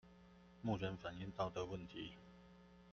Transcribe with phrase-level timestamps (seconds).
[0.63, 2.13] 目前反應到的問題